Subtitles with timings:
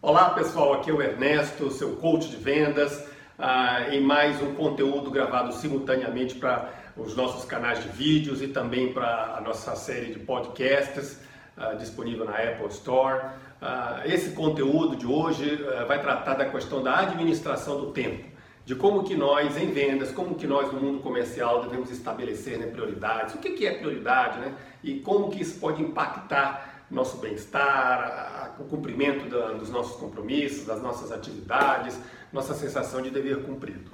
[0.00, 3.04] Olá pessoal, aqui é o Ernesto, seu coach de vendas,
[3.36, 8.92] uh, em mais um conteúdo gravado simultaneamente para os nossos canais de vídeos e também
[8.92, 11.20] para a nossa série de podcasts
[11.56, 13.24] uh, disponível na Apple Store.
[13.60, 15.56] Uh, esse conteúdo de hoje
[15.88, 18.24] vai tratar da questão da administração do tempo,
[18.64, 22.68] de como que nós em vendas, como que nós no mundo comercial devemos estabelecer né,
[22.68, 28.56] prioridades, o que, que é prioridade né, e como que isso pode impactar nosso bem-estar,
[28.58, 31.98] o cumprimento da, dos nossos compromissos, das nossas atividades,
[32.32, 33.92] nossa sensação de dever cumprido.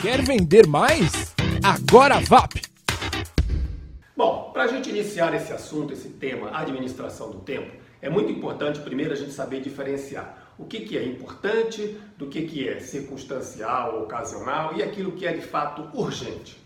[0.00, 1.34] Quer vender mais?
[1.62, 2.62] Agora VAP!
[4.16, 8.80] Bom, para a gente iniciar esse assunto, esse tema, administração do tempo, é muito importante
[8.80, 14.02] primeiro a gente saber diferenciar o que, que é importante do que, que é circunstancial,
[14.02, 16.63] ocasional e aquilo que é de fato urgente.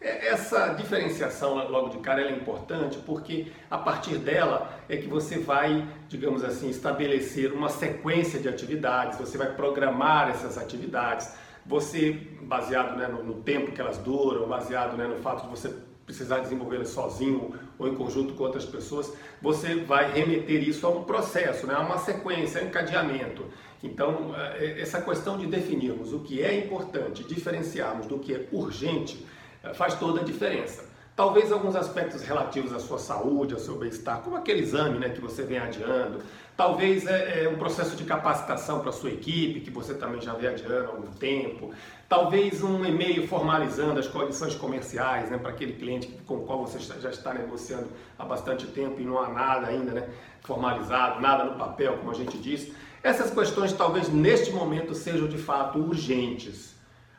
[0.00, 5.38] É, essa diferenciação logo de cara é importante porque a partir dela é que você
[5.38, 11.32] vai, digamos assim, estabelecer uma sequência de atividades, você vai programar essas atividades,
[11.66, 15.74] você, baseado né, no, no, tempo que elas duram, baseado né, no fato de você
[16.06, 21.04] precisar desenvolvê-las sozinho ou em conjunto com outras pessoas, você vai remeter isso a um
[21.04, 23.44] processo, né, a uma sequência, a um encadeamento.
[23.82, 29.26] Então, é, essa questão de definirmos o que é importante, diferenciarmos do que é urgente,
[29.74, 30.84] faz toda a diferença.
[31.18, 35.20] Talvez alguns aspectos relativos à sua saúde, ao seu bem-estar, como aquele exame né, que
[35.20, 36.20] você vem adiando,
[36.56, 40.32] talvez é, é um processo de capacitação para a sua equipe, que você também já
[40.34, 41.72] vem adiando há algum tempo,
[42.08, 46.78] talvez um e-mail formalizando as condições comerciais né, para aquele cliente com o qual você
[46.78, 50.08] já está negociando há bastante tempo e não há nada ainda né,
[50.42, 52.70] formalizado, nada no papel, como a gente diz.
[53.02, 56.77] Essas questões talvez neste momento sejam de fato urgentes.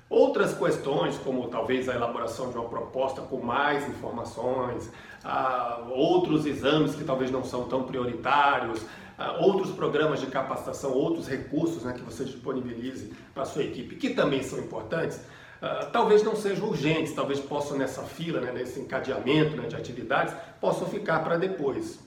[0.09, 4.91] Outras questões, como talvez a elaboração de uma proposta com mais informações,
[5.23, 8.83] ah, outros exames que talvez não são tão prioritários,
[9.19, 13.97] ah, outros programas de capacitação, outros recursos né, que você disponibilize para a sua equipe,
[13.97, 15.21] que também são importantes,
[15.61, 20.33] ah, talvez não sejam urgentes, talvez possam nessa fila, né, nesse encadeamento né, de atividades,
[20.59, 21.99] possam ficar para depois.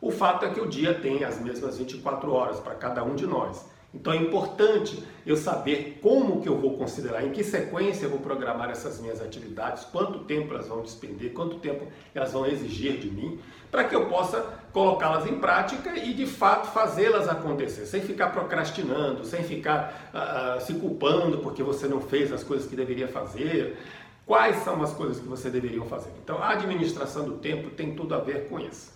[0.00, 3.26] O fato é que o dia tem as mesmas 24 horas para cada um de
[3.26, 3.64] nós.
[3.92, 8.18] Então é importante eu saber como que eu vou considerar, em que sequência eu vou
[8.18, 13.10] programar essas minhas atividades, quanto tempo elas vão despender, quanto tempo elas vão exigir de
[13.10, 13.38] mim,
[13.70, 19.24] para que eu possa colocá-las em prática e de fato fazê-las acontecer, sem ficar procrastinando,
[19.24, 23.78] sem ficar uh, se culpando porque você não fez as coisas que deveria fazer.
[24.26, 26.10] Quais são as coisas que você deveria fazer?
[26.22, 28.92] Então a administração do tempo tem tudo a ver com isso.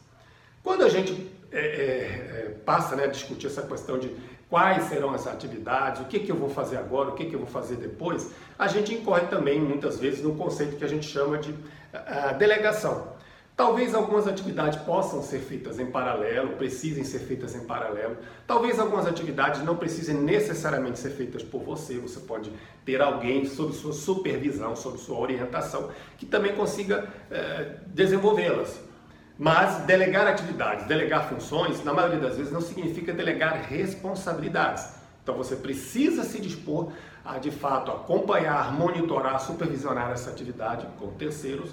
[0.62, 4.10] Quando a gente é, é, é, passa né, a discutir essa questão de
[4.52, 7.38] quais serão as atividades, o que, que eu vou fazer agora, o que, que eu
[7.38, 11.38] vou fazer depois, a gente incorre também muitas vezes no conceito que a gente chama
[11.38, 13.14] de uh, delegação.
[13.56, 18.18] Talvez algumas atividades possam ser feitas em paralelo, precisem ser feitas em paralelo.
[18.46, 21.96] Talvez algumas atividades não precisem necessariamente ser feitas por você.
[21.96, 22.52] Você pode
[22.84, 28.91] ter alguém sob sua supervisão, sob sua orientação, que também consiga uh, desenvolvê-las.
[29.38, 34.88] Mas delegar atividades, delegar funções, na maioria das vezes não significa delegar responsabilidades.
[35.22, 36.92] Então você precisa se dispor
[37.24, 41.70] a de fato acompanhar, monitorar, supervisionar essa atividade com terceiros,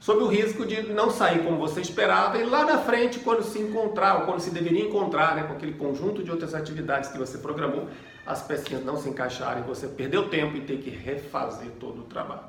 [0.00, 3.58] sob o risco de não sair como você esperava e lá na frente, quando se
[3.58, 7.38] encontrar, ou quando se deveria encontrar né, com aquele conjunto de outras atividades que você
[7.38, 7.88] programou,
[8.26, 12.48] as pecinhas não se encaixarem, você perdeu tempo e ter que refazer todo o trabalho.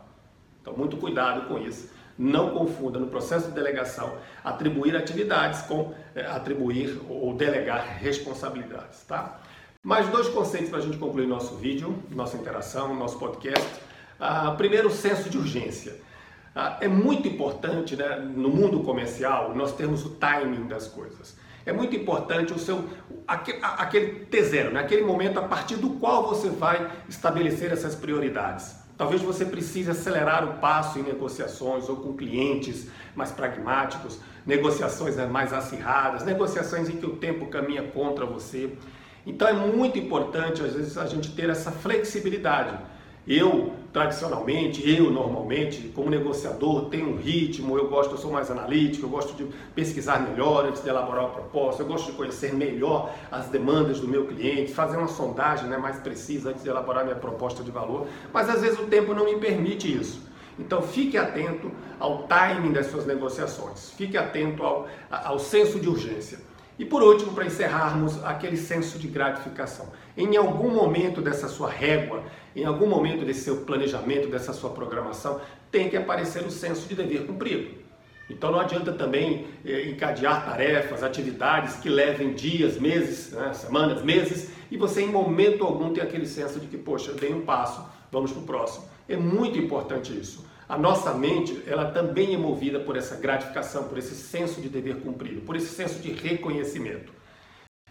[0.62, 1.90] Então, muito cuidado com isso.
[2.20, 9.40] Não confunda no processo de delegação atribuir atividades com é, atribuir ou delegar responsabilidades, tá?
[9.82, 13.80] Mais dois conceitos para a gente concluir nosso vídeo, nossa interação, nosso podcast.
[14.20, 15.96] Ah, primeiro, o senso de urgência.
[16.54, 21.38] Ah, é muito importante, né, no mundo comercial, nós temos o timing das coisas.
[21.66, 22.84] É muito importante o seu
[23.26, 28.76] aquele, aquele T0, né, aquele momento a partir do qual você vai estabelecer essas prioridades.
[29.00, 35.26] Talvez você precise acelerar o passo em negociações ou com clientes mais pragmáticos, negociações né,
[35.26, 38.74] mais acirradas, negociações em que o tempo caminha contra você.
[39.26, 42.78] Então é muito importante, às vezes, a gente ter essa flexibilidade
[43.30, 49.06] eu, tradicionalmente, eu normalmente, como negociador, tenho um ritmo, eu gosto, eu sou mais analítico,
[49.06, 49.46] eu gosto de
[49.76, 54.08] pesquisar melhor antes de elaborar uma proposta, eu gosto de conhecer melhor as demandas do
[54.08, 58.08] meu cliente, fazer uma sondagem né, mais precisa antes de elaborar minha proposta de valor,
[58.34, 60.28] mas às vezes o tempo não me permite isso.
[60.58, 66.49] Então fique atento ao timing das suas negociações, fique atento ao, ao senso de urgência.
[66.80, 69.88] E por último, para encerrarmos, aquele senso de gratificação.
[70.16, 72.24] Em algum momento dessa sua régua,
[72.56, 76.96] em algum momento desse seu planejamento, dessa sua programação, tem que aparecer o senso de
[76.96, 77.78] dever cumprido.
[78.30, 84.50] Então não adianta também eh, encadear tarefas, atividades que levem dias, meses, né, semanas, meses,
[84.72, 87.84] e você em momento algum tem aquele senso de que, poxa, eu dei um passo,
[88.10, 88.86] vamos para o próximo.
[89.10, 90.46] É muito importante isso.
[90.70, 94.98] A nossa mente, ela também é movida por essa gratificação, por esse senso de dever
[94.98, 97.12] cumprido, por esse senso de reconhecimento.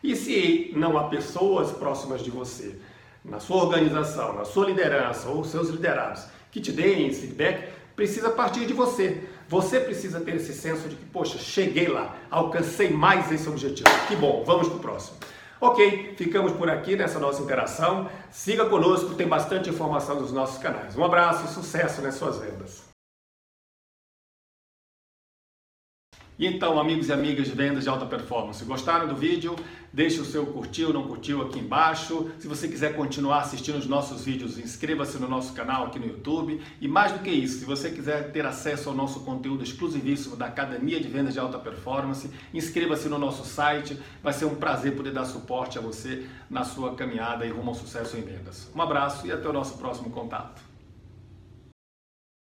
[0.01, 2.79] E se não há pessoas próximas de você,
[3.25, 8.31] na sua organização, na sua liderança ou seus liderados, que te deem esse feedback, precisa
[8.31, 9.25] partir de você.
[9.49, 13.91] Você precisa ter esse senso de que, poxa, cheguei lá, alcancei mais esse objetivo.
[14.07, 15.17] Que bom, vamos para o próximo.
[15.61, 18.09] Ok, ficamos por aqui nessa nossa interação.
[18.31, 20.97] Siga conosco, tem bastante informação nos nossos canais.
[20.97, 22.88] Um abraço e sucesso nas suas vendas.
[26.41, 29.57] Então, amigos e amigas de vendas de alta performance, gostaram do vídeo?
[29.93, 32.31] Deixe o seu curtir ou não curtiu aqui embaixo.
[32.39, 36.61] Se você quiser continuar assistindo os nossos vídeos, inscreva-se no nosso canal aqui no YouTube.
[36.81, 40.47] E mais do que isso, se você quiser ter acesso ao nosso conteúdo exclusivíssimo da
[40.47, 43.99] Academia de Vendas de Alta Performance, inscreva-se no nosso site.
[44.23, 47.75] Vai ser um prazer poder dar suporte a você na sua caminhada e rumo ao
[47.75, 48.71] sucesso em vendas.
[48.77, 50.68] Um abraço e até o nosso próximo contato.